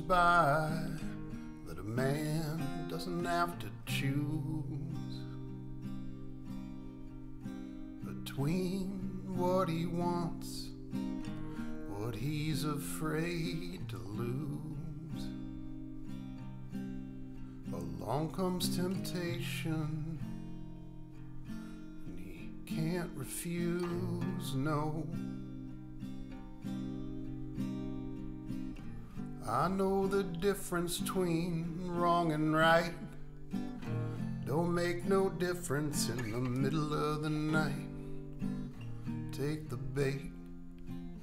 [0.00, 0.70] by
[1.66, 4.74] that a man doesn't have to choose
[8.04, 10.68] between what he wants,
[11.88, 15.28] what he's afraid to lose.
[17.72, 20.18] Along comes temptation,
[22.06, 25.06] and he can't refuse, no.
[29.54, 32.92] I know the difference between wrong and right.
[34.44, 37.86] Don't make no difference in the middle of the night.
[39.30, 40.32] Take the bait,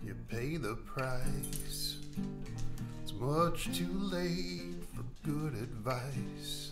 [0.02, 1.98] you pay the price.
[3.03, 6.72] It's much too late for good advice.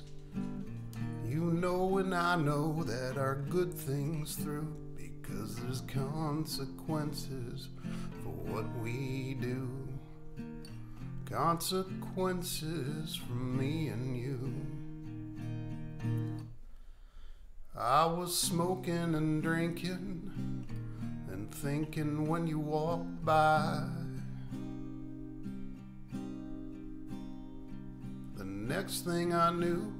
[1.27, 7.67] You know and I know that our good things through because there's consequences
[8.23, 9.88] for what we do
[11.31, 14.53] consequences from me and you.
[17.77, 20.65] I was smoking and drinking
[21.31, 23.83] and thinking when you walked by.
[28.37, 29.93] The next thing I knew,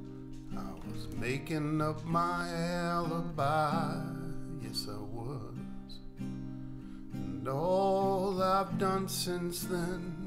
[0.57, 4.01] I was making up my alibi.
[4.63, 5.55] Yes, I was.
[7.13, 10.19] And all I've done since then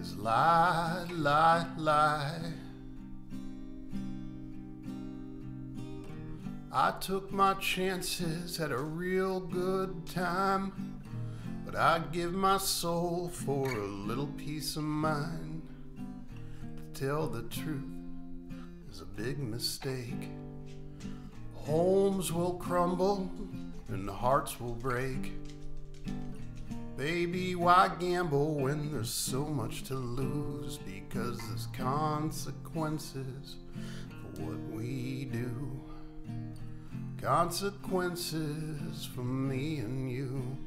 [0.00, 2.40] is lie, lie, lie.
[6.72, 11.02] I took my chances, had a real good time,
[11.66, 15.68] but I'd give my soul for a little peace of mind.
[16.94, 17.84] To tell the truth
[18.90, 20.30] is a big mistake.
[21.54, 23.30] Homes will crumble
[23.88, 25.32] and hearts will break.
[27.00, 30.76] Baby, why gamble when there's so much to lose?
[30.76, 33.56] Because there's consequences
[34.34, 35.80] for what we do.
[37.18, 40.58] Consequences for me and you.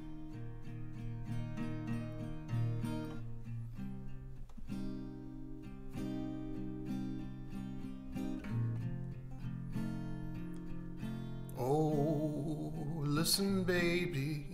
[11.60, 12.74] Oh,
[13.04, 14.48] listen, baby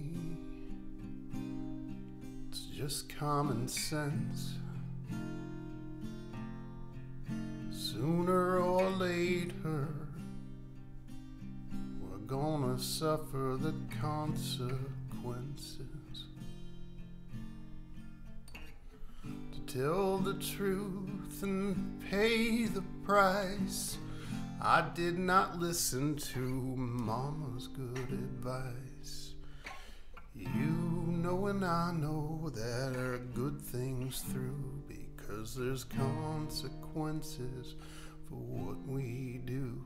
[2.79, 4.53] just common sense.
[7.71, 9.89] Sooner or later,
[11.99, 14.69] we're gonna suffer the consequences.
[19.25, 23.97] To tell the truth and pay the price,
[24.61, 29.33] I did not listen to Mama's good advice.
[30.33, 30.78] You
[31.21, 37.75] know and I know that are good things through because there's consequences
[38.27, 39.85] for what we do.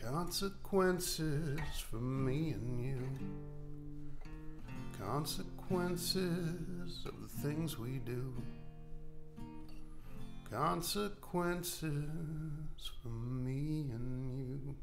[0.00, 1.58] Consequences
[1.90, 3.08] for me and you.
[5.04, 8.32] Consequences of the things we do.
[10.48, 12.04] Consequences
[13.02, 14.75] for me and you.